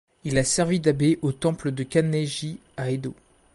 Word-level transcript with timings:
Il 0.23 0.39
a 0.39 0.43
servi 0.43 0.79
d'abbé 0.79 1.19
au 1.21 1.31
temple 1.31 1.71
de 1.71 1.83
Kan'ei-ji 1.83 2.57
à 2.75 2.89
Edo. 2.89 3.13